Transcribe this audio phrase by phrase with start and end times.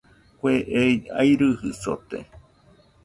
[0.39, 2.19] Kue ei airɨjɨ sote.